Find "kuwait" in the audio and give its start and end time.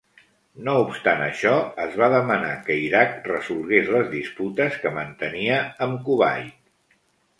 6.09-7.01